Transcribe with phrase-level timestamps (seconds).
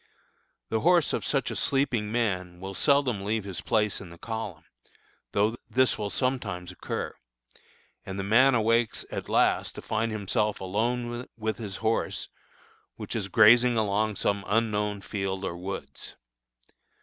[0.69, 4.63] The horse of such a sleeping man will seldom leave his place in the column,
[5.31, 7.13] though this will sometimes occur,
[8.03, 12.29] and the man awakes at last to find himself alone with his horse
[12.95, 16.15] which is grazing along some unknown field or woods.